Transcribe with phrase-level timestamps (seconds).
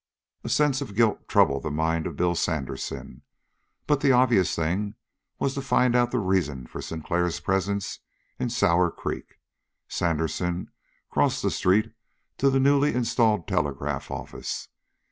[0.43, 3.21] A sense of guilt troubled the mind of Bill Sandersen,
[3.85, 4.95] but the obvious thing
[5.37, 7.99] was to find out the reason for Sinclair's presence
[8.39, 9.37] in Sour Creek.
[9.87, 10.71] Sandersen
[11.11, 11.93] crossed the street
[12.39, 14.69] to the newly installed telegraph office.